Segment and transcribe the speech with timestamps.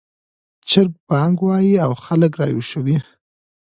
[0.69, 2.97] چرګ بانګ وايي او خلک راویښوي